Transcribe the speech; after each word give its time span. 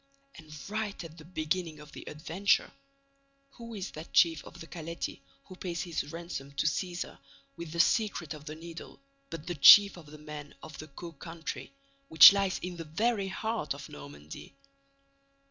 And 0.39 0.51
right 0.67 1.03
at 1.03 1.19
the 1.19 1.25
beginning 1.25 1.79
of 1.79 1.91
the 1.91 2.03
adventure, 2.09 2.71
who 3.51 3.75
is 3.75 3.91
that 3.91 4.11
chief 4.13 4.43
of 4.45 4.59
the 4.59 4.65
Caleti 4.65 5.21
who 5.45 5.55
pays 5.55 5.83
his 5.83 6.11
ransom 6.11 6.53
to 6.53 6.65
Cæsar 6.65 7.19
with 7.55 7.71
the 7.71 7.79
secret 7.79 8.33
of 8.33 8.45
the 8.45 8.55
Needle 8.55 8.99
but 9.29 9.45
the 9.45 9.53
chief 9.53 9.97
of 9.97 10.07
the 10.07 10.17
men 10.17 10.55
of 10.63 10.75
the 10.79 10.87
Caux 10.87 11.11
country, 11.19 11.71
which 12.09 12.33
lies 12.33 12.57
in 12.63 12.77
the 12.77 12.83
very 12.85 13.27
heart 13.27 13.75
of 13.75 13.85
_Normandy? 13.89 14.53